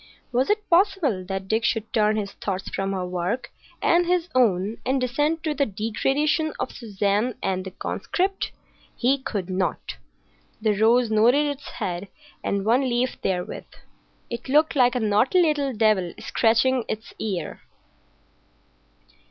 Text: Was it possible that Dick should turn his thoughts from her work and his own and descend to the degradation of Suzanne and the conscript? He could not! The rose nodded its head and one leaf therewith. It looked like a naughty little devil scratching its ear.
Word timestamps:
Was 0.31 0.49
it 0.49 0.67
possible 0.67 1.23
that 1.25 1.47
Dick 1.47 1.63
should 1.63 1.93
turn 1.93 2.15
his 2.15 2.31
thoughts 2.31 2.67
from 2.69 2.91
her 2.91 3.05
work 3.05 3.51
and 3.83 4.07
his 4.07 4.29
own 4.33 4.77
and 4.83 4.99
descend 4.99 5.43
to 5.43 5.53
the 5.53 5.67
degradation 5.67 6.53
of 6.59 6.71
Suzanne 6.71 7.35
and 7.43 7.63
the 7.63 7.69
conscript? 7.69 8.51
He 8.95 9.19
could 9.19 9.47
not! 9.47 9.97
The 10.59 10.73
rose 10.75 11.11
nodded 11.11 11.45
its 11.45 11.69
head 11.73 12.07
and 12.43 12.65
one 12.65 12.81
leaf 12.81 13.21
therewith. 13.21 13.65
It 14.27 14.49
looked 14.49 14.75
like 14.75 14.95
a 14.95 14.99
naughty 14.99 15.39
little 15.39 15.71
devil 15.71 16.15
scratching 16.17 16.83
its 16.87 17.13
ear. 17.19 17.61